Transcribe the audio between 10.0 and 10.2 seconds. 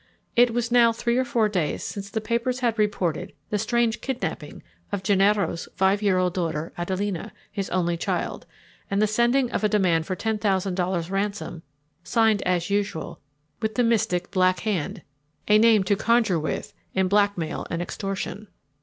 for